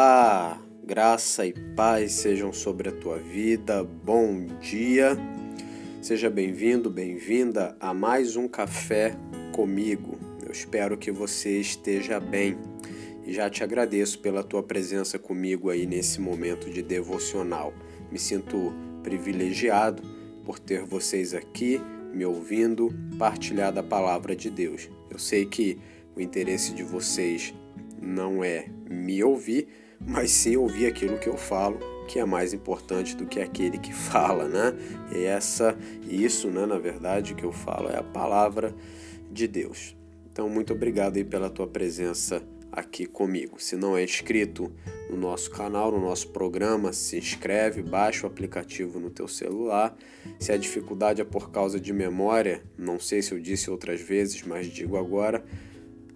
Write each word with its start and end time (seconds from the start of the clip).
Olá, 0.00 0.62
graça 0.84 1.44
e 1.44 1.52
paz 1.74 2.12
sejam 2.12 2.52
sobre 2.52 2.88
a 2.88 2.92
tua 2.92 3.18
vida. 3.18 3.82
Bom 3.82 4.46
dia. 4.60 5.18
Seja 6.00 6.30
bem-vindo, 6.30 6.88
bem-vinda 6.88 7.76
a 7.80 7.92
mais 7.92 8.36
um 8.36 8.46
café 8.46 9.16
comigo. 9.52 10.16
Eu 10.40 10.52
espero 10.52 10.96
que 10.96 11.10
você 11.10 11.58
esteja 11.58 12.20
bem 12.20 12.56
e 13.26 13.32
já 13.32 13.50
te 13.50 13.64
agradeço 13.64 14.20
pela 14.20 14.44
tua 14.44 14.62
presença 14.62 15.18
comigo 15.18 15.68
aí 15.68 15.84
nesse 15.84 16.20
momento 16.20 16.70
de 16.70 16.80
devocional. 16.80 17.74
Me 18.08 18.20
sinto 18.20 18.72
privilegiado 19.02 20.04
por 20.44 20.60
ter 20.60 20.84
vocês 20.84 21.34
aqui 21.34 21.80
me 22.14 22.24
ouvindo, 22.24 22.94
partilhar 23.18 23.72
da 23.72 23.82
palavra 23.82 24.36
de 24.36 24.48
Deus. 24.48 24.88
Eu 25.10 25.18
sei 25.18 25.44
que 25.44 25.76
o 26.14 26.20
interesse 26.20 26.72
de 26.72 26.84
vocês 26.84 27.52
não 28.00 28.44
é 28.44 28.68
me 28.88 29.24
ouvir, 29.24 29.66
mas 30.00 30.30
sim 30.30 30.56
ouvir 30.56 30.86
aquilo 30.86 31.18
que 31.18 31.28
eu 31.28 31.36
falo, 31.36 31.78
que 32.06 32.18
é 32.18 32.24
mais 32.24 32.52
importante 32.52 33.16
do 33.16 33.26
que 33.26 33.40
aquele 33.40 33.78
que 33.78 33.92
fala, 33.94 34.48
né? 34.48 34.74
E 35.14 35.24
essa, 35.24 35.76
isso, 36.08 36.48
né, 36.48 36.66
na 36.66 36.78
verdade, 36.78 37.34
que 37.34 37.44
eu 37.44 37.52
falo 37.52 37.88
é 37.88 37.98
a 37.98 38.02
palavra 38.02 38.74
de 39.30 39.46
Deus. 39.46 39.96
Então, 40.30 40.48
muito 40.48 40.72
obrigado 40.72 41.16
aí 41.16 41.24
pela 41.24 41.50
tua 41.50 41.66
presença 41.66 42.42
aqui 42.70 43.06
comigo. 43.06 43.60
Se 43.60 43.76
não 43.76 43.96
é 43.96 44.04
inscrito 44.04 44.72
no 45.10 45.16
nosso 45.16 45.50
canal, 45.50 45.90
no 45.90 46.00
nosso 46.00 46.28
programa, 46.28 46.92
se 46.92 47.18
inscreve, 47.18 47.82
baixa 47.82 48.26
o 48.26 48.30
aplicativo 48.30 49.00
no 49.00 49.10
teu 49.10 49.26
celular. 49.26 49.96
Se 50.38 50.52
a 50.52 50.56
dificuldade 50.56 51.20
é 51.20 51.24
por 51.24 51.50
causa 51.50 51.80
de 51.80 51.92
memória, 51.92 52.62
não 52.76 53.00
sei 53.00 53.22
se 53.22 53.32
eu 53.32 53.40
disse 53.40 53.70
outras 53.70 54.00
vezes, 54.00 54.42
mas 54.42 54.66
digo 54.66 54.96
agora, 54.96 55.44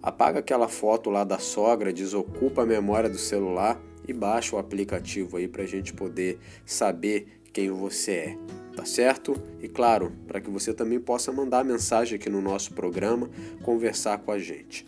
Apaga 0.03 0.39
aquela 0.39 0.67
foto 0.67 1.09
lá 1.09 1.23
da 1.23 1.39
sogra, 1.39 1.93
desocupa 1.93 2.63
a 2.63 2.65
memória 2.65 3.09
do 3.09 3.17
celular 3.17 3.81
e 4.05 4.11
baixa 4.11 4.53
o 4.53 4.59
aplicativo 4.59 5.37
aí 5.37 5.47
para 5.47 5.63
a 5.63 5.65
gente 5.65 5.93
poder 5.93 6.39
saber 6.65 7.41
quem 7.53 7.71
você 7.71 8.11
é, 8.11 8.37
tá 8.75 8.83
certo? 8.83 9.33
E 9.61 9.69
claro, 9.69 10.11
para 10.27 10.41
que 10.41 10.49
você 10.49 10.73
também 10.73 10.99
possa 10.99 11.31
mandar 11.31 11.63
mensagem 11.63 12.17
aqui 12.17 12.29
no 12.29 12.41
nosso 12.41 12.73
programa, 12.73 13.29
conversar 13.61 14.17
com 14.17 14.31
a 14.33 14.37
gente. 14.37 14.85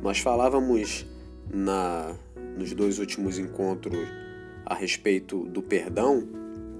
Nós 0.00 0.20
falávamos 0.20 1.04
na 1.52 2.14
nos 2.56 2.72
dois 2.72 2.98
últimos 2.98 3.38
encontros 3.38 4.06
a 4.64 4.74
respeito 4.74 5.44
do 5.46 5.62
perdão 5.62 6.26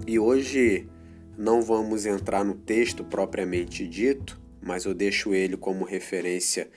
e 0.07 0.17
hoje 0.17 0.87
não 1.37 1.61
vamos 1.61 2.05
entrar 2.05 2.43
no 2.43 2.55
texto 2.55 3.03
propriamente 3.03 3.87
dito, 3.87 4.39
mas 4.67 4.83
eu 4.83 4.93
deixo 4.93 5.33
ele 5.33 5.55
como 5.55 5.85
referência 5.85 6.69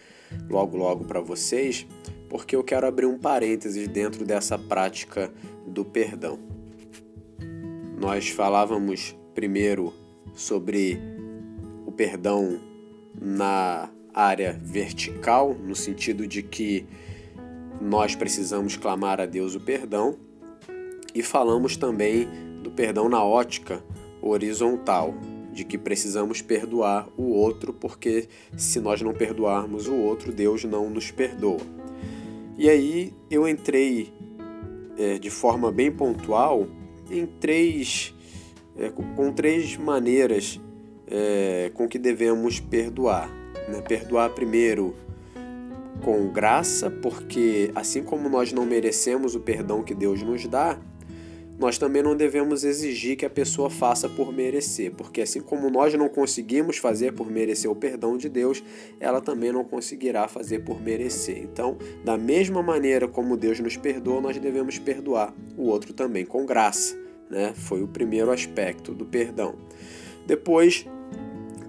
logo 0.48 0.76
logo 0.76 1.04
para 1.04 1.20
vocês, 1.20 1.84
porque 2.28 2.54
eu 2.54 2.62
quero 2.62 2.86
abrir 2.86 3.06
um 3.06 3.18
parênteses 3.18 3.88
dentro 3.88 4.24
dessa 4.24 4.56
prática 4.56 5.30
do 5.66 5.84
perdão. 5.84 6.38
Nós 7.98 8.28
falávamos 8.28 9.16
primeiro 9.34 9.92
sobre 10.32 10.98
o 11.84 11.90
perdão 11.90 12.60
na 13.20 13.90
área 14.14 14.58
vertical, 14.62 15.54
no 15.54 15.74
sentido 15.74 16.26
de 16.26 16.42
que 16.42 16.86
nós 17.80 18.14
precisamos 18.14 18.76
clamar 18.76 19.20
a 19.20 19.26
Deus 19.26 19.56
o 19.56 19.60
perdão, 19.60 20.16
e 21.12 21.22
falamos 21.22 21.76
também 21.76 22.28
do 22.62 22.70
perdão 22.70 23.08
na 23.08 23.24
ótica 23.24 23.82
horizontal, 24.22 25.14
de 25.52 25.64
que 25.64 25.76
precisamos 25.76 26.40
perdoar 26.40 27.08
o 27.16 27.30
outro, 27.30 27.72
porque 27.72 28.28
se 28.56 28.80
nós 28.80 29.02
não 29.02 29.12
perdoarmos 29.12 29.86
o 29.86 29.94
outro, 29.94 30.32
Deus 30.32 30.64
não 30.64 30.88
nos 30.88 31.10
perdoa. 31.10 31.60
E 32.56 32.68
aí 32.68 33.12
eu 33.30 33.48
entrei 33.48 34.12
é, 34.98 35.18
de 35.18 35.30
forma 35.30 35.72
bem 35.72 35.90
pontual 35.90 36.66
em 37.10 37.26
três, 37.26 38.14
é, 38.76 38.90
com 38.90 39.32
três 39.32 39.76
maneiras 39.76 40.60
é, 41.06 41.70
com 41.74 41.88
que 41.88 41.98
devemos 41.98 42.60
perdoar. 42.60 43.28
Né? 43.68 43.80
Perdoar 43.80 44.30
primeiro 44.30 44.94
com 46.02 46.28
graça, 46.28 46.90
porque 46.90 47.70
assim 47.74 48.02
como 48.02 48.28
nós 48.28 48.52
não 48.52 48.64
merecemos 48.64 49.34
o 49.34 49.40
perdão 49.40 49.82
que 49.82 49.94
Deus 49.94 50.22
nos 50.22 50.46
dá, 50.46 50.78
nós 51.60 51.76
também 51.76 52.02
não 52.02 52.16
devemos 52.16 52.64
exigir 52.64 53.18
que 53.18 53.26
a 53.26 53.30
pessoa 53.30 53.68
faça 53.68 54.08
por 54.08 54.32
merecer, 54.32 54.92
porque 54.92 55.20
assim 55.20 55.42
como 55.42 55.68
nós 55.68 55.92
não 55.92 56.08
conseguimos 56.08 56.78
fazer 56.78 57.12
por 57.12 57.30
merecer 57.30 57.70
o 57.70 57.76
perdão 57.76 58.16
de 58.16 58.30
Deus, 58.30 58.64
ela 58.98 59.20
também 59.20 59.52
não 59.52 59.62
conseguirá 59.62 60.26
fazer 60.26 60.60
por 60.60 60.80
merecer. 60.80 61.36
Então, 61.36 61.76
da 62.02 62.16
mesma 62.16 62.62
maneira 62.62 63.06
como 63.06 63.36
Deus 63.36 63.60
nos 63.60 63.76
perdoa, 63.76 64.22
nós 64.22 64.38
devemos 64.38 64.78
perdoar 64.78 65.34
o 65.54 65.64
outro 65.64 65.92
também 65.92 66.24
com 66.24 66.46
graça, 66.46 66.98
né? 67.28 67.52
Foi 67.54 67.82
o 67.82 67.88
primeiro 67.88 68.30
aspecto 68.30 68.94
do 68.94 69.04
perdão. 69.04 69.54
Depois, 70.26 70.86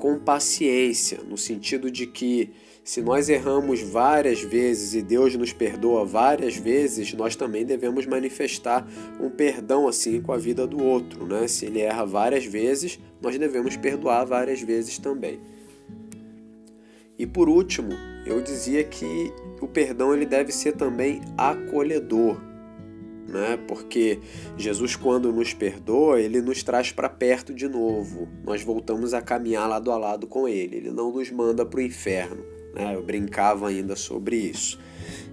com 0.01 0.17
paciência, 0.17 1.19
no 1.29 1.37
sentido 1.37 1.91
de 1.91 2.07
que 2.07 2.49
se 2.83 3.03
nós 3.03 3.29
erramos 3.29 3.81
várias 3.81 4.41
vezes 4.41 4.95
e 4.95 5.01
Deus 5.03 5.35
nos 5.35 5.53
perdoa 5.53 6.03
várias 6.03 6.55
vezes, 6.55 7.13
nós 7.13 7.35
também 7.35 7.63
devemos 7.63 8.07
manifestar 8.07 8.83
um 9.19 9.29
perdão 9.29 9.87
assim 9.87 10.19
com 10.19 10.33
a 10.33 10.39
vida 10.39 10.65
do 10.65 10.83
outro, 10.83 11.27
né? 11.27 11.47
Se 11.47 11.67
ele 11.67 11.81
erra 11.81 12.03
várias 12.03 12.43
vezes, 12.43 12.99
nós 13.21 13.37
devemos 13.37 13.77
perdoar 13.77 14.25
várias 14.25 14.59
vezes 14.59 14.97
também. 14.97 15.39
E 17.15 17.27
por 17.27 17.47
último, 17.47 17.91
eu 18.25 18.41
dizia 18.41 18.83
que 18.83 19.31
o 19.61 19.67
perdão 19.67 20.15
ele 20.15 20.25
deve 20.25 20.51
ser 20.51 20.71
também 20.71 21.21
acolhedor, 21.37 22.41
né? 23.31 23.57
Porque 23.67 24.19
Jesus 24.57 24.95
quando 24.95 25.31
nos 25.31 25.53
perdoa, 25.53 26.19
ele 26.19 26.41
nos 26.41 26.61
traz 26.63 26.91
para 26.91 27.09
perto 27.09 27.53
de 27.53 27.67
novo. 27.67 28.27
Nós 28.43 28.61
voltamos 28.61 29.13
a 29.13 29.21
caminhar 29.21 29.67
lado 29.67 29.91
a 29.91 29.97
lado 29.97 30.27
com 30.27 30.47
ele. 30.47 30.77
Ele 30.77 30.91
não 30.91 31.11
nos 31.11 31.31
manda 31.31 31.65
para 31.65 31.79
o 31.79 31.83
inferno. 31.83 32.43
Né? 32.73 32.95
Eu 32.95 33.03
brincava 33.03 33.69
ainda 33.69 33.95
sobre 33.95 34.35
isso. 34.35 34.79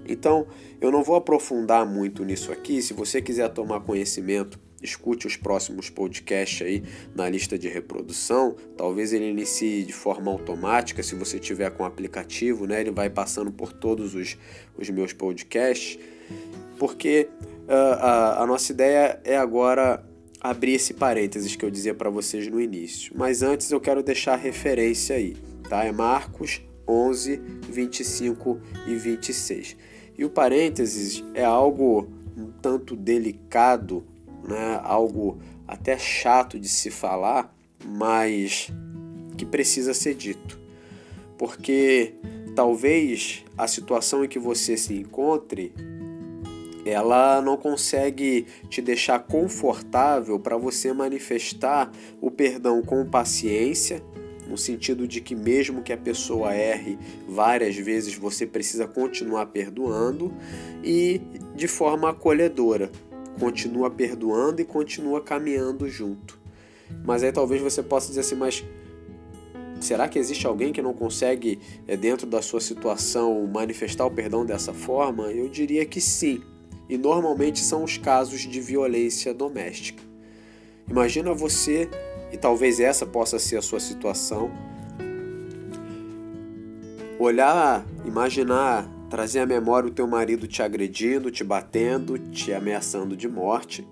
Então, 0.09 0.47
eu 0.81 0.91
não 0.91 1.03
vou 1.03 1.17
aprofundar 1.17 1.87
muito 1.87 2.25
nisso 2.25 2.51
aqui. 2.51 2.81
Se 2.81 2.95
você 2.95 3.21
quiser 3.21 3.49
tomar 3.51 3.81
conhecimento, 3.81 4.59
escute 4.83 5.27
os 5.27 5.37
próximos 5.37 5.91
podcasts 5.91 6.67
aí 6.67 6.83
na 7.15 7.29
lista 7.29 7.59
de 7.59 7.69
reprodução. 7.69 8.57
Talvez 8.77 9.13
ele 9.13 9.29
inicie 9.29 9.85
de 9.85 9.93
forma 9.93 10.31
automática, 10.31 11.03
se 11.03 11.15
você 11.15 11.39
tiver 11.39 11.71
com 11.71 11.83
o 11.83 11.87
aplicativo, 11.87 12.67
né? 12.67 12.81
Ele 12.81 12.91
vai 12.91 13.11
passando 13.11 13.53
por 13.53 13.73
todos 13.73 14.15
os, 14.15 14.37
os 14.77 14.89
meus 14.91 15.13
podcasts. 15.13 15.99
Porque 16.79 17.29
uh, 17.67 17.73
a, 18.01 18.43
a 18.43 18.47
nossa 18.47 18.73
ideia 18.73 19.21
é 19.25 19.37
agora 19.37 20.05
abrir 20.41 20.75
esse 20.75 20.95
parênteses 20.95 21.57
que 21.57 21.65
eu 21.65 21.71
dizia 21.71 21.95
para 21.95 22.11
vocês 22.11 22.47
no 22.49 22.61
início. 22.61 23.13
Mas 23.17 23.43
antes 23.43 23.71
eu 23.71 23.81
quero 23.81 24.03
deixar 24.03 24.35
a 24.35 24.37
referência 24.37 25.17
aí, 25.17 25.37
tá? 25.69 25.85
É 25.85 25.93
Marcos 25.93 26.63
11, 26.87 27.37
25 27.69 28.61
e 28.87 28.95
26. 28.95 29.77
E 30.17 30.25
o 30.25 30.31
parênteses 30.31 31.23
é 31.35 31.45
algo 31.45 32.09
um 32.37 32.51
tanto 32.63 32.97
delicado, 32.97 34.05
né? 34.49 34.81
algo 34.83 35.39
até 35.67 35.99
chato 35.99 36.59
de 36.59 36.69
se 36.69 36.91
falar, 36.91 37.55
mas 37.85 38.73
que 39.37 39.45
precisa 39.45 39.93
ser 39.93 40.15
dito. 40.15 40.59
Porque 41.37 42.15
talvez 42.57 43.45
a 43.57 43.69
situação 43.69 44.25
em 44.25 44.29
que 44.29 44.39
você 44.39 44.77
se 44.77 44.95
encontre 44.95 45.73
ela 46.89 47.41
não 47.41 47.57
consegue 47.57 48.47
te 48.69 48.81
deixar 48.81 49.19
confortável 49.21 50.39
para 50.39 50.57
você 50.57 50.93
manifestar 50.93 51.91
o 52.21 52.31
perdão 52.31 52.83
com 52.83 53.05
paciência, 53.05 54.03
no 54.49 54.57
sentido 54.57 55.07
de 55.07 55.21
que 55.21 55.35
mesmo 55.35 55.83
que 55.83 55.93
a 55.93 55.97
pessoa 55.97 56.55
erre 56.55 56.99
várias 57.29 57.77
vezes, 57.77 58.15
você 58.15 58.47
precisa 58.47 58.87
continuar 58.87 59.47
perdoando 59.47 60.33
e 60.83 61.21
de 61.55 61.69
forma 61.69 62.11
acolhedora, 62.11 62.91
continua 63.39 63.91
perdoando 63.91 64.63
e 64.63 64.65
continua 64.65 65.21
caminhando 65.21 65.89
junto. 65.89 66.39
Mas 67.05 67.23
aí 67.23 67.31
talvez 67.31 67.61
você 67.61 67.83
possa 67.83 68.09
dizer 68.09 68.21
assim, 68.21 68.35
mas 68.35 68.65
será 69.81 70.09
que 70.09 70.19
existe 70.19 70.47
alguém 70.47 70.73
que 70.73 70.83
não 70.83 70.95
consegue, 70.95 71.61
eh, 71.87 71.97
dentro 71.97 72.27
da 72.27 72.43
sua 72.43 72.61
situação, 72.61 73.47
manifestar 73.47 74.07
o 74.07 74.11
perdão 74.11 74.45
dessa 74.45 74.73
forma? 74.73 75.31
Eu 75.31 75.49
diria 75.49 75.85
que 75.85 76.01
sim. 76.01 76.43
E 76.89 76.97
normalmente 76.97 77.61
são 77.61 77.85
os 77.85 77.99
casos 77.99 78.41
de 78.41 78.61
violência 78.61 79.35
doméstica. 79.35 80.03
Imagina 80.89 81.35
você 81.35 81.89
e 82.33 82.37
talvez 82.37 82.81
essa 82.81 83.05
possa 83.05 83.39
ser 83.39 83.57
a 83.57 83.63
sua 83.63 83.81
situação. 83.81 84.51
Olhar, 87.19 87.85
imaginar, 88.07 88.89
trazer 89.11 89.41
à 89.41 89.47
memória 89.47 89.89
o 89.89 89.93
teu 89.93 90.07
marido 90.07 90.47
te 90.47 90.63
agredindo, 90.63 91.31
te 91.31 91.43
batendo, 91.45 92.19
te 92.19 92.53
ameaçando 92.53 93.17
de 93.17 93.29
morte. 93.29 93.87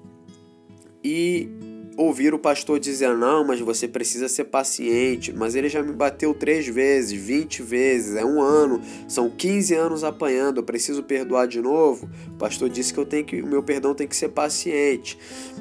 E 1.03 1.49
ouvir 1.97 2.35
o 2.35 2.39
pastor 2.39 2.79
dizer: 2.79 3.17
não, 3.17 3.45
mas 3.45 3.61
você 3.61 3.89
precisa 3.89 4.29
ser 4.29 4.45
paciente. 4.45 5.33
Mas 5.33 5.55
ele 5.55 5.69
já 5.69 5.83
me 5.83 5.93
bateu 5.93 6.35
três 6.35 6.67
vezes, 6.67 7.13
vinte 7.13 7.63
vezes, 7.63 8.15
é 8.15 8.25
um 8.25 8.41
ano, 8.41 8.81
são 9.09 9.31
15 9.31 9.75
anos 9.75 10.05
apanhando, 10.05 10.59
eu 10.59 10.65
preciso 10.65 11.03
perdoar 11.03 11.47
de 11.47 11.61
novo. 11.61 12.09
O 12.29 12.37
pastor 12.37 12.69
disse 12.69 12.93
que 12.93 13.01
eu 13.01 13.07
tenho 13.07 13.25
que, 13.25 13.41
o 13.41 13.47
meu 13.47 13.63
perdão 13.63 13.95
tem 13.95 14.07
que 14.07 14.17
ser 14.17 14.29
paciente. 14.29 15.19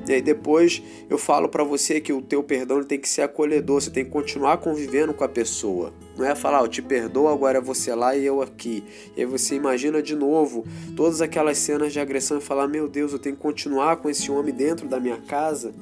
E 0.08 0.14
aí 0.14 0.22
depois 0.22 0.82
eu 1.10 1.18
falo 1.18 1.48
para 1.48 1.64
você 1.64 2.02
que 2.02 2.12
o 2.12 2.22
teu 2.22 2.44
perdão 2.44 2.84
tem 2.84 3.00
que 3.00 3.08
ser 3.08 3.22
acolhedor, 3.22 3.82
você 3.82 3.90
tem 3.90 4.04
que 4.04 4.12
continuar 4.12 4.58
convivendo 4.58 5.14
com 5.14 5.24
a 5.24 5.30
pessoa. 5.30 5.94
Não 6.18 6.26
é 6.26 6.34
falar, 6.36 6.62
eu 6.62 6.68
te 6.68 6.82
perdoo, 6.82 7.28
agora 7.28 7.58
é 7.58 7.62
você 7.62 7.94
lá 7.94 8.16
e 8.16 8.26
eu 8.26 8.42
aqui. 8.42 8.84
E 9.16 9.22
aí 9.22 9.26
você 9.26 9.56
imagina 9.56 10.02
de 10.02 10.16
novo 10.16 10.66
todas 10.96 11.22
aquelas 11.22 11.58
cenas 11.58 11.92
de 11.92 12.00
agressão 12.00 12.38
e 12.38 12.42
falar: 12.42 12.68
meu 12.68 12.88
Deus, 12.88 13.14
eu 13.14 13.20
tenho 13.20 13.36
que 13.36 13.42
continuar 13.42 13.98
com 13.98 14.10
esse 14.10 14.32
homem 14.32 14.54
dentro 14.54 14.88
da 14.88 15.00
minha 15.00 15.18
casa. 15.18 15.74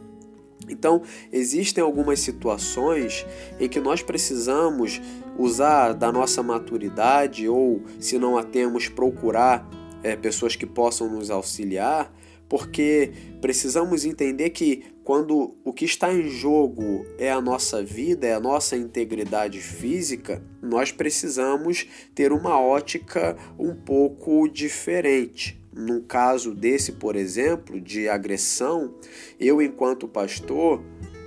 Então, 0.69 1.01
existem 1.31 1.83
algumas 1.83 2.19
situações 2.19 3.25
em 3.59 3.67
que 3.67 3.79
nós 3.79 4.01
precisamos 4.01 5.01
usar 5.37 5.93
da 5.93 6.11
nossa 6.11 6.43
maturidade 6.43 7.47
ou, 7.47 7.81
se 7.99 8.17
não 8.17 8.37
a 8.37 8.43
temos, 8.43 8.87
procurar 8.87 9.67
é, 10.03 10.15
pessoas 10.15 10.55
que 10.55 10.65
possam 10.65 11.09
nos 11.09 11.29
auxiliar, 11.29 12.13
porque 12.47 13.11
precisamos 13.41 14.05
entender 14.05 14.51
que 14.51 14.83
quando 15.03 15.55
o 15.63 15.73
que 15.73 15.85
está 15.85 16.13
em 16.13 16.29
jogo 16.29 17.05
é 17.17 17.31
a 17.31 17.41
nossa 17.41 17.83
vida, 17.83 18.27
é 18.27 18.33
a 18.33 18.39
nossa 18.39 18.77
integridade 18.77 19.59
física, 19.59 20.41
nós 20.61 20.91
precisamos 20.91 21.87
ter 22.13 22.31
uma 22.31 22.59
ótica 22.59 23.35
um 23.57 23.73
pouco 23.73 24.47
diferente 24.47 25.62
num 25.75 26.01
caso 26.01 26.53
desse, 26.53 26.93
por 26.93 27.15
exemplo, 27.15 27.79
de 27.79 28.07
agressão, 28.07 28.93
eu 29.39 29.61
enquanto 29.61 30.07
pastor, 30.07 30.81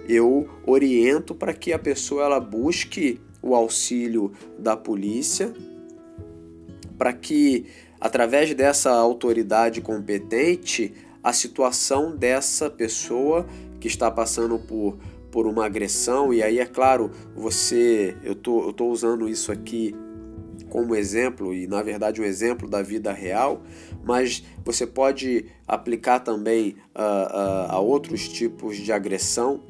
eu 0.08 0.48
oriento 0.64 1.34
para 1.34 1.52
que 1.52 1.72
a 1.72 1.78
pessoa 1.78 2.24
ela 2.24 2.40
busque 2.40 3.20
o 3.42 3.54
auxílio 3.54 4.32
da 4.58 4.76
polícia, 4.76 5.52
para 6.96 7.12
que 7.12 7.66
através 8.00 8.54
dessa 8.54 8.90
autoridade 8.90 9.80
competente, 9.80 10.94
a 11.22 11.32
situação 11.32 12.14
dessa 12.14 12.70
pessoa 12.70 13.46
que 13.80 13.88
está 13.88 14.10
passando 14.10 14.58
por 14.58 14.96
por 15.36 15.46
uma 15.46 15.66
agressão 15.66 16.32
e 16.32 16.42
aí 16.42 16.58
é 16.58 16.64
claro, 16.64 17.10
você 17.34 18.16
eu 18.22 18.34
tô, 18.34 18.68
eu 18.68 18.72
tô 18.72 18.86
usando 18.86 19.28
isso 19.28 19.52
aqui 19.52 19.94
como 20.68 20.94
exemplo 20.94 21.54
e 21.54 21.66
na 21.66 21.82
verdade 21.82 22.20
um 22.20 22.24
exemplo 22.24 22.68
da 22.68 22.82
vida 22.82 23.12
real, 23.12 23.62
mas 24.04 24.44
você 24.64 24.86
pode 24.86 25.46
aplicar 25.66 26.20
também 26.20 26.76
uh, 26.94 27.00
uh, 27.00 27.72
a 27.72 27.80
outros 27.80 28.28
tipos 28.28 28.76
de 28.76 28.92
agressão. 28.92 29.60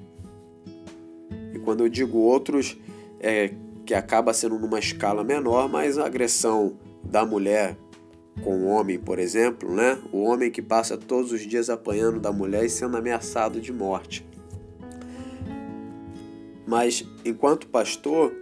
E 1.52 1.58
quando 1.58 1.84
eu 1.84 1.88
digo 1.88 2.18
outros, 2.18 2.76
é 3.20 3.52
que 3.84 3.94
acaba 3.94 4.34
sendo 4.34 4.58
numa 4.58 4.78
escala 4.78 5.22
menor, 5.22 5.68
mas 5.68 5.96
a 5.96 6.06
agressão 6.06 6.76
da 7.04 7.24
mulher 7.24 7.76
com 8.42 8.64
o 8.64 8.66
homem, 8.66 8.98
por 8.98 9.18
exemplo, 9.18 9.74
né? 9.74 9.98
O 10.12 10.22
homem 10.22 10.50
que 10.50 10.60
passa 10.60 10.96
todos 10.96 11.32
os 11.32 11.40
dias 11.40 11.70
apanhando 11.70 12.20
da 12.20 12.32
mulher 12.32 12.64
e 12.64 12.70
sendo 12.70 12.96
ameaçado 12.96 13.60
de 13.60 13.72
morte. 13.72 14.26
Mas 16.66 17.06
enquanto 17.24 17.68
pastor, 17.68 18.34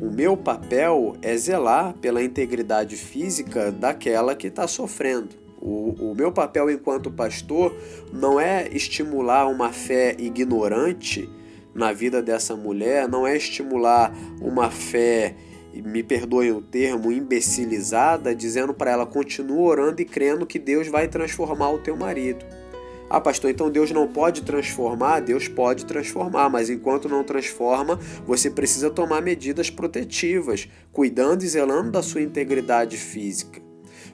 o 0.00 0.10
meu 0.10 0.36
papel 0.36 1.16
é 1.20 1.36
zelar 1.36 1.92
pela 1.94 2.22
integridade 2.22 2.96
física 2.96 3.72
daquela 3.72 4.34
que 4.34 4.46
está 4.46 4.66
sofrendo. 4.68 5.30
O, 5.60 6.10
o, 6.10 6.14
meu 6.14 6.30
papel 6.30 6.70
enquanto 6.70 7.10
pastor 7.10 7.74
não 8.12 8.38
é 8.38 8.68
estimular 8.68 9.48
uma 9.48 9.72
fé 9.72 10.14
ignorante 10.16 11.28
na 11.74 11.92
vida 11.92 12.22
dessa 12.22 12.54
mulher, 12.54 13.08
não 13.08 13.26
é 13.26 13.36
estimular 13.36 14.12
uma 14.40 14.70
fé, 14.70 15.34
me 15.74 16.02
perdoem 16.02 16.52
o 16.52 16.62
termo, 16.62 17.10
imbecilizada, 17.10 18.34
dizendo 18.34 18.72
para 18.72 18.92
ela 18.92 19.04
continua 19.06 19.62
orando 19.62 20.00
e 20.00 20.04
crendo 20.04 20.46
que 20.46 20.60
Deus 20.60 20.86
vai 20.86 21.08
transformar 21.08 21.70
o 21.70 21.78
teu 21.78 21.96
marido. 21.96 22.44
Ah, 23.10 23.20
pastor, 23.20 23.50
então 23.50 23.70
Deus 23.70 23.90
não 23.90 24.06
pode 24.06 24.42
transformar? 24.42 25.20
Deus 25.20 25.48
pode 25.48 25.86
transformar, 25.86 26.50
mas 26.50 26.68
enquanto 26.68 27.08
não 27.08 27.24
transforma, 27.24 27.98
você 28.26 28.50
precisa 28.50 28.90
tomar 28.90 29.22
medidas 29.22 29.70
protetivas, 29.70 30.68
cuidando 30.92 31.42
e 31.42 31.48
zelando 31.48 31.90
da 31.90 32.02
sua 32.02 32.20
integridade 32.20 32.98
física. 32.98 33.62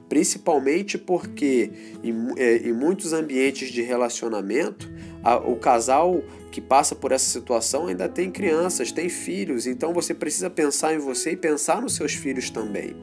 Principalmente 0.09 0.97
porque 0.97 1.73
em, 2.05 2.15
é, 2.37 2.59
em 2.59 2.73
muitos 2.73 3.13
ambientes 3.13 3.71
de 3.71 3.83
relacionamento, 3.83 4.89
a, 5.25 5.39
o 5.39 5.57
casal 5.57 6.23
que 6.53 6.61
passa 6.61 6.95
por 6.95 7.11
essa 7.11 7.29
situação 7.29 7.89
ainda 7.89 8.09
tem 8.09 8.31
crianças, 8.31 8.93
tem 8.93 9.09
filhos, 9.09 9.67
então 9.67 9.93
você 9.93 10.15
precisa 10.15 10.49
pensar 10.49 10.95
em 10.95 10.99
você 10.99 11.33
e 11.33 11.37
pensar 11.37 11.83
nos 11.83 11.97
seus 11.97 12.15
filhos 12.15 12.49
também 12.49 12.95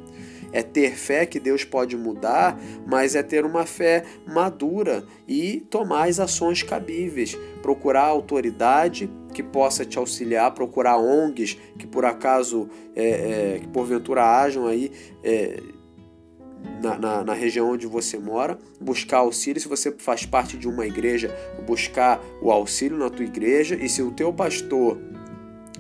é 0.52 0.62
ter 0.62 0.96
fé 0.96 1.26
que 1.26 1.40
Deus 1.40 1.64
pode 1.64 1.96
mudar, 1.96 2.60
mas 2.86 3.16
é 3.16 3.24
ter 3.24 3.46
uma 3.46 3.66
fé 3.66 4.04
madura 4.28 5.06
e 5.28 5.62
tomar 5.70 6.08
as 6.08 6.20
ações 6.20 6.64
cabíveis, 6.64 7.38
procurar 7.62 8.04
autoridade 8.04 9.10
que 9.34 9.42
possa 9.42 9.86
te 9.86 9.98
auxiliar, 9.98 10.54
procurar 10.54 10.98
ONGs 10.98 11.58
que 11.78 11.88
por 11.88 12.06
acaso, 12.06 12.70
é, 12.96 13.56
é, 13.56 13.60
que 13.60 13.68
porventura 13.68 14.24
hajam 14.24 14.68
aí. 14.68 14.92
É, 15.24 15.62
na, 16.82 16.98
na, 16.98 17.24
na, 17.24 17.34
região 17.34 17.72
onde 17.72 17.88
você 17.88 18.20
mora, 18.20 18.58
buscar 18.80 19.18
auxílio. 19.18 19.60
Se 19.60 19.68
você 19.68 19.92
faz 19.92 20.26
parte 20.26 20.58
de 20.58 20.68
uma 20.68 20.86
igreja, 20.86 21.36
buscar 21.66 22.24
o 22.42 22.52
auxílio 22.52 22.98
na 22.98 23.10
tua 23.10 23.26
igreja. 23.26 23.76
E 23.76 23.90
se 23.90 24.02
o 24.02 24.12
teu 24.12 24.32
pastor, 24.32 24.98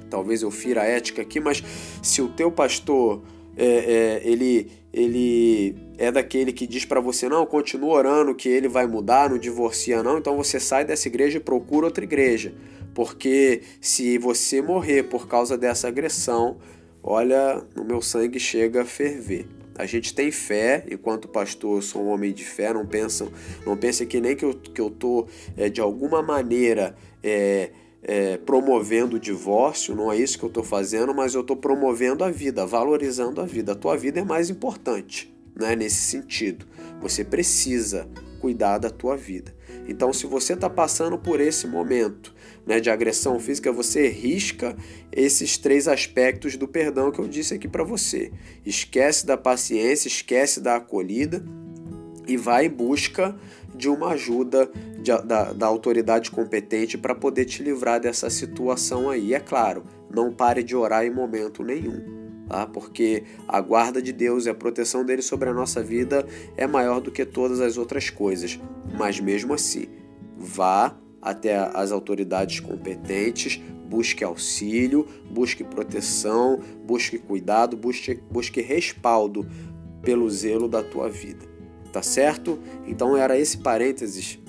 talvez 0.09 0.41
eu 0.41 0.49
fira 0.49 0.81
a 0.81 0.85
ética 0.85 1.21
aqui, 1.21 1.39
mas 1.39 1.63
se 2.01 2.21
o 2.21 2.29
teu 2.29 2.51
pastor 2.51 3.21
é, 3.57 3.65
é, 3.65 4.21
ele, 4.23 4.71
ele 4.93 5.75
é 5.97 6.11
daquele 6.11 6.51
que 6.51 6.65
diz 6.65 6.85
para 6.85 6.99
você, 6.99 7.27
não, 7.27 7.45
continua 7.45 7.93
orando 7.93 8.35
que 8.35 8.49
ele 8.49 8.67
vai 8.67 8.87
mudar, 8.87 9.29
não 9.29 9.37
divorcia 9.37 10.01
não, 10.01 10.17
então 10.17 10.35
você 10.35 10.59
sai 10.59 10.85
dessa 10.85 11.07
igreja 11.07 11.37
e 11.37 11.41
procura 11.41 11.85
outra 11.85 12.03
igreja. 12.03 12.53
Porque 12.93 13.61
se 13.79 14.17
você 14.17 14.61
morrer 14.61 15.03
por 15.03 15.27
causa 15.27 15.57
dessa 15.57 15.87
agressão, 15.87 16.57
olha, 17.01 17.63
o 17.77 17.83
meu 17.83 18.01
sangue 18.01 18.39
chega 18.39 18.81
a 18.81 18.85
ferver. 18.85 19.47
A 19.75 19.85
gente 19.85 20.13
tem 20.13 20.31
fé, 20.31 20.85
enquanto 20.91 21.27
pastor, 21.27 21.77
eu 21.77 21.81
sou 21.81 22.03
um 22.03 22.09
homem 22.09 22.33
de 22.33 22.43
fé, 22.43 22.73
não 22.73 22.85
pensam, 22.85 23.31
não 23.65 23.77
pense 23.77 24.05
que 24.05 24.19
nem 24.19 24.35
que 24.35 24.43
eu, 24.43 24.53
que 24.53 24.81
eu 24.81 24.89
tô 24.89 25.27
é, 25.55 25.69
de 25.69 25.79
alguma 25.79 26.21
maneira 26.21 26.95
é, 27.23 27.71
é, 28.03 28.37
promovendo 28.37 29.17
o 29.17 29.19
divórcio, 29.19 29.95
não 29.95 30.11
é 30.11 30.17
isso 30.17 30.37
que 30.37 30.45
eu 30.45 30.49
estou 30.49 30.63
fazendo, 30.63 31.13
mas 31.13 31.35
eu 31.35 31.41
estou 31.41 31.55
promovendo 31.55 32.23
a 32.23 32.31
vida, 32.31 32.65
valorizando 32.65 33.41
a 33.41 33.45
vida. 33.45 33.73
A 33.73 33.75
tua 33.75 33.95
vida 33.95 34.19
é 34.19 34.23
mais 34.23 34.49
importante, 34.49 35.33
né? 35.55 35.75
Nesse 35.75 36.01
sentido, 36.01 36.65
você 36.99 37.23
precisa 37.23 38.07
cuidar 38.39 38.79
da 38.79 38.89
tua 38.89 39.15
vida. 39.15 39.55
Então, 39.87 40.11
se 40.11 40.25
você 40.25 40.53
está 40.53 40.69
passando 40.69 41.17
por 41.17 41.39
esse 41.39 41.67
momento 41.67 42.33
né, 42.65 42.79
de 42.79 42.89
agressão 42.89 43.39
física, 43.39 43.71
você 43.71 44.07
risca 44.07 44.75
esses 45.11 45.57
três 45.57 45.87
aspectos 45.87 46.55
do 46.55 46.67
perdão 46.67 47.11
que 47.11 47.19
eu 47.19 47.27
disse 47.27 47.53
aqui 47.53 47.67
para 47.67 47.83
você. 47.83 48.31
Esquece 48.65 49.25
da 49.25 49.37
paciência, 49.37 50.07
esquece 50.07 50.59
da 50.59 50.77
acolhida 50.77 51.43
e 52.27 52.37
vai 52.37 52.65
em 52.65 52.69
busca 52.69 53.35
de 53.81 53.89
uma 53.89 54.09
ajuda 54.09 54.69
de, 54.99 55.11
da, 55.23 55.51
da 55.51 55.65
autoridade 55.65 56.29
competente 56.29 56.99
para 56.99 57.15
poder 57.15 57.45
te 57.45 57.63
livrar 57.63 57.99
dessa 57.99 58.29
situação 58.29 59.09
aí. 59.09 59.33
É 59.33 59.39
claro, 59.39 59.83
não 60.07 60.31
pare 60.31 60.61
de 60.61 60.75
orar 60.75 61.03
em 61.03 61.09
momento 61.09 61.63
nenhum. 61.63 62.45
Tá? 62.47 62.67
Porque 62.67 63.23
a 63.47 63.59
guarda 63.59 63.99
de 63.99 64.13
Deus 64.13 64.45
e 64.45 64.51
a 64.51 64.53
proteção 64.53 65.03
dele 65.03 65.23
sobre 65.23 65.49
a 65.49 65.53
nossa 65.53 65.81
vida 65.81 66.23
é 66.55 66.67
maior 66.67 67.01
do 67.01 67.09
que 67.09 67.25
todas 67.25 67.59
as 67.59 67.75
outras 67.75 68.11
coisas. 68.11 68.59
Mas 68.95 69.19
mesmo 69.19 69.55
assim, 69.55 69.87
vá 70.37 70.95
até 71.19 71.57
as 71.73 71.91
autoridades 71.91 72.59
competentes, 72.59 73.59
busque 73.89 74.23
auxílio, 74.23 75.07
busque 75.27 75.63
proteção, 75.63 76.59
busque 76.85 77.17
cuidado, 77.17 77.75
busque, 77.75 78.21
busque 78.29 78.61
respaldo 78.61 79.43
pelo 80.03 80.29
zelo 80.29 80.67
da 80.67 80.83
tua 80.83 81.09
vida 81.09 81.50
tá 81.91 82.01
certo? 82.01 82.59
Então 82.87 83.15
era 83.17 83.37
esse 83.37 83.57
parênteses 83.57 84.39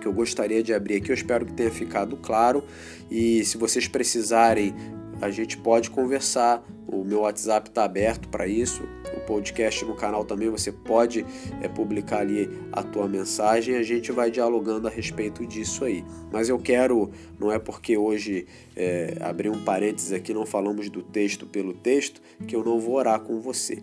que 0.00 0.06
eu 0.06 0.12
gostaria 0.12 0.62
de 0.62 0.74
abrir 0.74 0.96
aqui. 0.96 1.10
Eu 1.10 1.14
espero 1.14 1.46
que 1.46 1.52
tenha 1.52 1.70
ficado 1.70 2.16
claro. 2.16 2.64
E 3.10 3.44
se 3.44 3.56
vocês 3.56 3.86
precisarem, 3.86 4.74
a 5.20 5.30
gente 5.30 5.56
pode 5.56 5.88
conversar. 5.88 6.62
O 6.86 7.04
meu 7.04 7.20
WhatsApp 7.20 7.70
está 7.70 7.84
aberto 7.84 8.28
para 8.28 8.46
isso. 8.46 8.82
O 9.16 9.20
podcast 9.20 9.84
no 9.84 9.94
canal 9.94 10.24
também 10.24 10.50
você 10.50 10.70
pode 10.70 11.24
é, 11.62 11.68
publicar 11.68 12.18
ali 12.18 12.50
a 12.72 12.82
tua 12.82 13.08
mensagem. 13.08 13.76
A 13.76 13.82
gente 13.82 14.10
vai 14.12 14.30
dialogando 14.30 14.88
a 14.88 14.90
respeito 14.90 15.46
disso 15.46 15.84
aí. 15.84 16.04
Mas 16.30 16.48
eu 16.48 16.58
quero, 16.58 17.10
não 17.38 17.50
é 17.50 17.58
porque 17.58 17.96
hoje 17.96 18.46
é, 18.76 19.16
abri 19.20 19.48
um 19.48 19.64
parênteses 19.64 20.12
aqui, 20.12 20.34
não 20.34 20.44
falamos 20.44 20.90
do 20.90 21.02
texto 21.02 21.46
pelo 21.46 21.72
texto, 21.72 22.20
que 22.46 22.56
eu 22.56 22.64
não 22.64 22.78
vou 22.78 22.96
orar 22.96 23.20
com 23.20 23.40
você. 23.40 23.78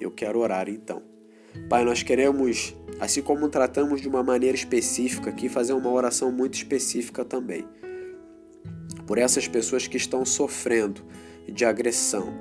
Eu 0.00 0.10
quero 0.10 0.40
orar 0.40 0.68
então. 0.68 1.02
Pai, 1.68 1.84
nós 1.84 2.02
queremos, 2.02 2.74
assim 2.98 3.22
como 3.22 3.48
tratamos 3.48 4.00
de 4.00 4.08
uma 4.08 4.22
maneira 4.22 4.56
específica 4.56 5.30
aqui, 5.30 5.48
fazer 5.48 5.72
uma 5.72 5.90
oração 5.90 6.30
muito 6.30 6.54
específica 6.54 7.24
também. 7.24 7.64
Por 9.06 9.18
essas 9.18 9.48
pessoas 9.48 9.86
que 9.86 9.96
estão 9.96 10.24
sofrendo 10.24 11.02
de 11.48 11.64
agressão 11.64 12.32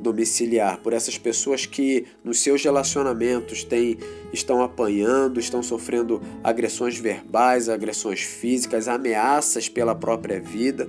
domiciliar, 0.00 0.78
por 0.78 0.92
essas 0.92 1.18
pessoas 1.18 1.66
que 1.66 2.06
nos 2.24 2.40
seus 2.40 2.64
relacionamentos 2.64 3.64
têm, 3.64 3.98
estão 4.32 4.62
apanhando, 4.62 5.38
estão 5.38 5.62
sofrendo 5.62 6.22
agressões 6.42 6.98
verbais, 6.98 7.68
agressões 7.68 8.20
físicas, 8.20 8.88
ameaças 8.88 9.68
pela 9.68 9.94
própria 9.94 10.40
vida. 10.40 10.88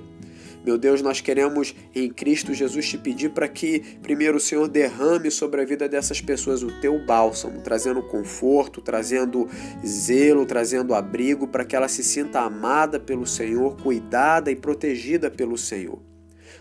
Meu 0.63 0.77
Deus, 0.77 1.01
nós 1.01 1.21
queremos 1.21 1.73
em 1.95 2.07
Cristo 2.09 2.53
Jesus 2.53 2.87
te 2.87 2.97
pedir 2.97 3.29
para 3.29 3.47
que, 3.47 3.79
primeiro, 4.03 4.37
o 4.37 4.39
Senhor 4.39 4.67
derrame 4.67 5.31
sobre 5.31 5.61
a 5.61 5.65
vida 5.65 5.89
dessas 5.89 6.21
pessoas 6.21 6.61
o 6.61 6.79
teu 6.79 7.03
bálsamo, 7.03 7.61
trazendo 7.61 8.03
conforto, 8.03 8.79
trazendo 8.79 9.49
zelo, 9.83 10.45
trazendo 10.45 10.93
abrigo, 10.93 11.47
para 11.47 11.65
que 11.65 11.75
ela 11.75 11.87
se 11.87 12.03
sinta 12.03 12.41
amada 12.41 12.99
pelo 12.99 13.25
Senhor, 13.25 13.75
cuidada 13.77 14.51
e 14.51 14.55
protegida 14.55 15.31
pelo 15.31 15.57
Senhor. 15.57 15.99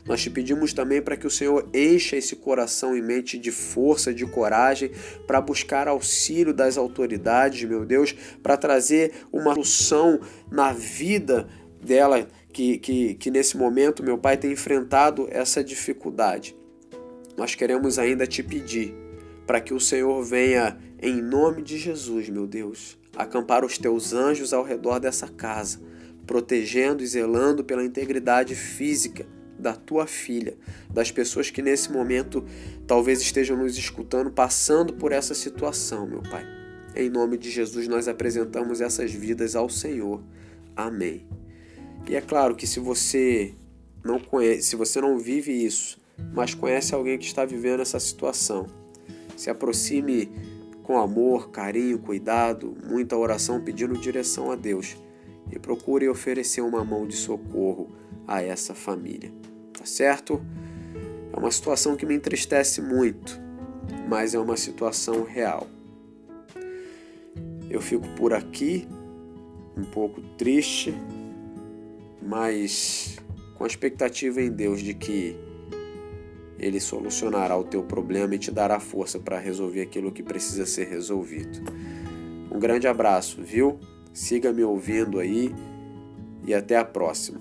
Nós 0.06 0.22
te 0.22 0.30
pedimos 0.30 0.72
também 0.72 1.02
para 1.02 1.16
que 1.16 1.26
o 1.26 1.30
Senhor 1.30 1.68
encha 1.74 2.16
esse 2.16 2.34
coração 2.36 2.96
e 2.96 3.02
mente 3.02 3.38
de 3.38 3.50
força, 3.50 4.14
de 4.14 4.24
coragem, 4.24 4.90
para 5.26 5.42
buscar 5.42 5.88
auxílio 5.88 6.54
das 6.54 6.78
autoridades, 6.78 7.68
meu 7.68 7.84
Deus, 7.84 8.14
para 8.42 8.56
trazer 8.56 9.12
uma 9.30 9.52
solução 9.52 10.20
na 10.50 10.72
vida 10.72 11.46
dela 11.82 12.26
que, 12.52 12.78
que, 12.78 13.14
que 13.14 13.30
nesse 13.30 13.56
momento 13.56 14.02
meu 14.02 14.18
pai 14.18 14.36
tem 14.36 14.52
enfrentado 14.52 15.28
essa 15.30 15.62
dificuldade. 15.62 16.56
Nós 17.36 17.54
queremos 17.54 17.98
ainda 17.98 18.26
te 18.26 18.42
pedir 18.42 18.94
para 19.46 19.60
que 19.60 19.74
o 19.74 19.80
Senhor 19.80 20.22
venha, 20.22 20.78
em 21.00 21.20
nome 21.20 21.62
de 21.62 21.78
Jesus, 21.78 22.28
meu 22.28 22.46
Deus, 22.46 22.98
acampar 23.16 23.64
os 23.64 23.78
teus 23.78 24.12
anjos 24.12 24.52
ao 24.52 24.62
redor 24.62 24.98
dessa 24.98 25.26
casa, 25.28 25.80
protegendo 26.26 27.02
e 27.02 27.06
zelando 27.06 27.64
pela 27.64 27.84
integridade 27.84 28.54
física 28.54 29.26
da 29.58 29.74
tua 29.74 30.06
filha, 30.06 30.56
das 30.88 31.10
pessoas 31.10 31.50
que 31.50 31.62
nesse 31.62 31.92
momento 31.92 32.44
talvez 32.86 33.20
estejam 33.20 33.56
nos 33.56 33.76
escutando, 33.76 34.30
passando 34.30 34.92
por 34.94 35.12
essa 35.12 35.34
situação, 35.34 36.06
meu 36.06 36.22
Pai. 36.22 36.44
Em 36.94 37.08
nome 37.08 37.36
de 37.36 37.50
Jesus, 37.50 37.86
nós 37.86 38.08
apresentamos 38.08 38.80
essas 38.80 39.12
vidas 39.12 39.54
ao 39.54 39.68
Senhor. 39.68 40.22
Amém. 40.74 41.39
E 42.08 42.16
é 42.16 42.20
claro 42.20 42.54
que 42.56 42.66
se 42.66 42.80
você 42.80 43.54
não 44.04 44.18
conhece, 44.18 44.62
se 44.62 44.76
você 44.76 45.00
não 45.00 45.18
vive 45.18 45.52
isso, 45.52 46.00
mas 46.32 46.54
conhece 46.54 46.94
alguém 46.94 47.18
que 47.18 47.26
está 47.26 47.44
vivendo 47.44 47.80
essa 47.80 47.98
situação, 47.98 48.66
se 49.36 49.48
aproxime 49.50 50.30
com 50.82 50.98
amor, 50.98 51.50
carinho, 51.50 51.98
cuidado, 51.98 52.76
muita 52.84 53.16
oração 53.16 53.62
pedindo 53.62 53.96
direção 53.96 54.50
a 54.50 54.56
Deus 54.56 54.96
e 55.50 55.58
procure 55.58 56.08
oferecer 56.08 56.60
uma 56.60 56.84
mão 56.84 57.06
de 57.06 57.16
socorro 57.16 57.88
a 58.26 58.42
essa 58.42 58.74
família. 58.74 59.32
Tá 59.72 59.84
certo? 59.84 60.40
É 61.32 61.38
uma 61.38 61.50
situação 61.50 61.96
que 61.96 62.04
me 62.04 62.14
entristece 62.14 62.80
muito, 62.82 63.40
mas 64.08 64.34
é 64.34 64.38
uma 64.38 64.56
situação 64.56 65.24
real. 65.24 65.66
Eu 67.68 67.80
fico 67.80 68.06
por 68.16 68.34
aqui, 68.34 68.86
um 69.76 69.84
pouco 69.84 70.20
triste, 70.36 70.92
mas 72.22 73.16
com 73.54 73.64
a 73.64 73.66
expectativa 73.66 74.40
em 74.40 74.50
Deus 74.50 74.80
de 74.80 74.94
que 74.94 75.36
Ele 76.58 76.80
solucionará 76.80 77.56
o 77.56 77.64
teu 77.64 77.82
problema 77.82 78.34
e 78.34 78.38
te 78.38 78.50
dará 78.50 78.80
força 78.80 79.18
para 79.18 79.38
resolver 79.38 79.82
aquilo 79.82 80.12
que 80.12 80.22
precisa 80.22 80.66
ser 80.66 80.88
resolvido. 80.88 81.60
Um 82.50 82.58
grande 82.58 82.88
abraço, 82.88 83.42
viu? 83.42 83.78
Siga 84.12 84.52
me 84.52 84.64
ouvindo 84.64 85.18
aí 85.18 85.54
e 86.46 86.52
até 86.52 86.76
a 86.76 86.84
próxima. 86.84 87.38